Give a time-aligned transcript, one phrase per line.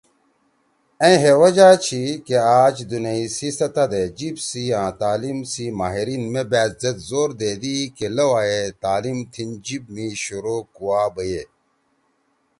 [1.03, 5.65] اَئں ہے وجہ چھی کہ آج دُونیئی سی سطح دے جیِب سی آں تعلیم سی
[5.79, 11.03] ماہرین مے بأت زید زور دیدی کہ لؤا ئے تعلیم تھیِن جیِب می شروع کوا
[11.13, 11.43] بَیے۔